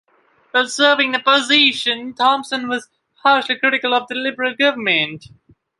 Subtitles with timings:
[0.49, 2.89] While serving in opposition, Thompson was
[3.21, 5.25] harshly critical of the Liberal government.